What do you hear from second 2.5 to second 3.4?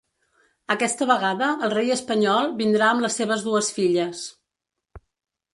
vindrà amb les